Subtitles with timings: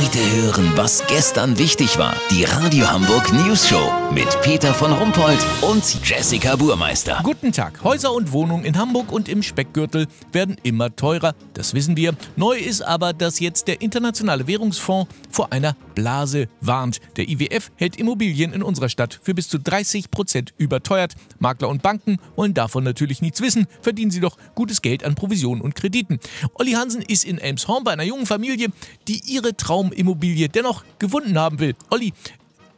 [0.00, 2.16] Heute hören, was gestern wichtig war.
[2.30, 7.20] Die Radio Hamburg News Show mit Peter von Rumpold und Jessica Burmeister.
[7.22, 7.84] Guten Tag.
[7.84, 11.34] Häuser und Wohnungen in Hamburg und im Speckgürtel werden immer teurer.
[11.52, 12.14] Das wissen wir.
[12.34, 17.00] Neu ist aber, dass jetzt der Internationale Währungsfonds vor einer Blase warnt.
[17.16, 21.14] Der IWF hält Immobilien in unserer Stadt für bis zu 30 Prozent überteuert.
[21.40, 23.66] Makler und Banken wollen davon natürlich nichts wissen.
[23.82, 26.20] Verdienen sie doch gutes Geld an Provisionen und Krediten.
[26.54, 28.68] Olli Hansen ist in Elmshorn bei einer jungen Familie,
[29.06, 29.56] die ihre
[29.90, 31.74] Traumimmobilie dennoch gefunden haben will.
[31.90, 32.12] Olli,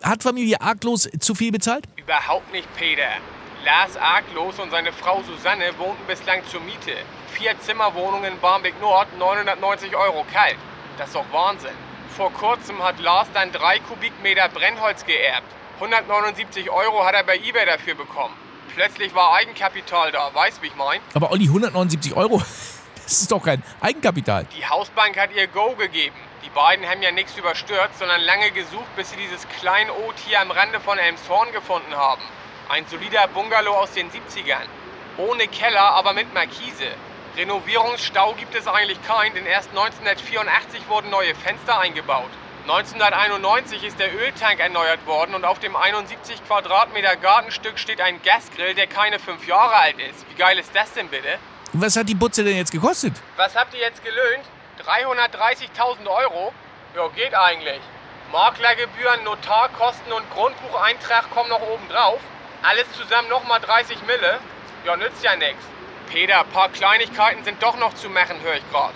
[0.03, 1.85] hat Familie Arglos zu viel bezahlt?
[1.97, 3.09] Überhaupt nicht, Peter.
[3.65, 6.97] Lars Arglos und seine Frau Susanne wohnten bislang zur Miete.
[7.33, 10.57] Vier Zimmerwohnungen in Barmbek Nord, 990 Euro kalt.
[10.99, 11.71] Das ist doch Wahnsinn.
[12.17, 15.47] Vor kurzem hat Lars dann drei Kubikmeter Brennholz geerbt.
[15.77, 18.35] 179 Euro hat er bei eBay dafür bekommen.
[18.75, 21.01] Plötzlich war Eigenkapital da, weißt wie ich mein?
[21.15, 22.39] Aber Olli, 179 Euro,
[22.97, 24.47] das ist doch kein Eigenkapital.
[24.57, 26.17] Die Hausbank hat ihr Go gegeben.
[26.45, 30.51] Die beiden haben ja nichts überstürzt, sondern lange gesucht, bis sie dieses Kleinod hier am
[30.51, 32.23] Rande von Elmshorn gefunden haben.
[32.69, 34.67] Ein solider Bungalow aus den 70ern.
[35.19, 36.89] Ohne Keller, aber mit Markise.
[37.37, 42.31] Renovierungsstau gibt es eigentlich keinen, denn erst 1984 wurden neue Fenster eingebaut.
[42.63, 48.75] 1991 ist der Öltank erneuert worden und auf dem 71 Quadratmeter Gartenstück steht ein Gasgrill,
[48.75, 50.29] der keine fünf Jahre alt ist.
[50.29, 51.39] Wie geil ist das denn bitte?
[51.73, 53.15] Was hat die Butze denn jetzt gekostet?
[53.37, 54.45] Was habt ihr jetzt gelöhnt?
[54.81, 56.53] 330.000 Euro?
[56.95, 57.81] Ja, geht eigentlich.
[58.33, 62.21] Maklergebühren, Notarkosten und Grundbucheintrag kommen noch oben drauf.
[62.63, 64.39] Alles zusammen nochmal 30 Mille.
[64.85, 65.57] Ja, nützt ja nix.
[66.11, 68.93] Peter, paar Kleinigkeiten sind doch noch zu machen, höre ich grad.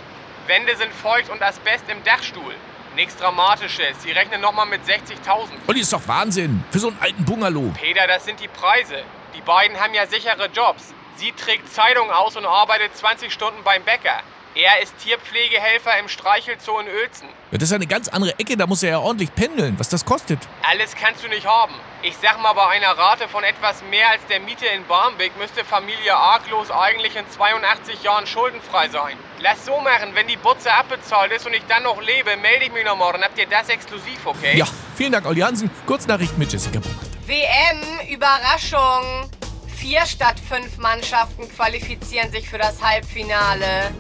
[0.47, 2.55] Wände sind feucht und Asbest im Dachstuhl.
[2.95, 4.03] Nichts Dramatisches.
[4.03, 5.49] Sie rechnen nochmal mit 60.000.
[5.67, 6.65] Olli, ist doch Wahnsinn.
[6.71, 7.73] Für so einen alten Bungalow.
[7.79, 9.03] Peter, das sind die Preise.
[9.35, 10.95] Die beiden haben ja sichere Jobs.
[11.17, 14.23] Sie trägt Zeitung aus und arbeitet 20 Stunden beim Bäcker.
[14.57, 17.29] Er ist Tierpflegehelfer im Streichelzoo in Uelzen.
[17.51, 20.03] Ja, das ist eine ganz andere Ecke, da muss er ja ordentlich pendeln, was das
[20.03, 20.39] kostet.
[20.63, 21.75] Alles kannst du nicht haben.
[22.01, 25.63] Ich sag mal, bei einer Rate von etwas mehr als der Miete in Barmbek müsste
[25.63, 29.19] Familie Arglos eigentlich in 82 Jahren schuldenfrei sein.
[29.41, 32.73] Lass so machen, wenn die Butze abbezahlt ist und ich dann noch lebe, melde ich
[32.73, 33.23] mich noch morgen.
[33.23, 34.57] Habt ihr das exklusiv, okay?
[34.57, 34.67] Ja,
[34.97, 35.71] vielen Dank, Olli Hansen.
[35.85, 37.15] Kurznachrichten mit Jessica Buchmeister.
[37.27, 39.31] WM, Überraschung.
[39.77, 43.93] Vier statt fünf Mannschaften qualifizieren sich für das Halbfinale.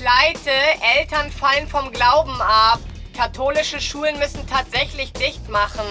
[0.00, 0.50] Pleite,
[0.98, 2.80] Eltern fallen vom Glauben ab.
[3.14, 5.84] Katholische Schulen müssen tatsächlich dicht machen.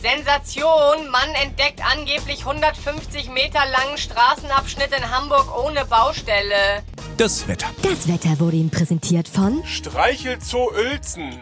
[0.00, 6.82] Sensation, Mann entdeckt angeblich 150 Meter langen Straßenabschnitt in Hamburg ohne Baustelle.
[7.18, 7.66] Das Wetter.
[7.82, 11.38] Das Wetter wurde Ihnen präsentiert von Streichelzoo Uelzen.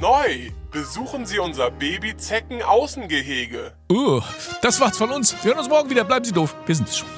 [0.00, 0.50] Neu.
[0.70, 3.72] Besuchen Sie unser Babyzecken-Außengehege.
[3.90, 4.22] Uh,
[4.62, 5.36] das war's von uns.
[5.42, 6.04] Wir hören uns morgen wieder.
[6.04, 6.54] Bleiben Sie doof.
[6.64, 7.08] Wir sind es schon.